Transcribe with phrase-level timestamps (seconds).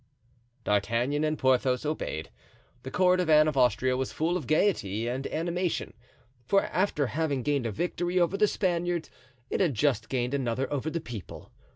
[0.63, 2.31] D'Artagnan and Porthos obeyed.
[2.81, 5.93] The court of Anne of Austria was full of gayety and animation;
[6.47, 9.09] for, after having gained a victory over the Spaniard,
[9.51, 11.51] it had just gained another over the people.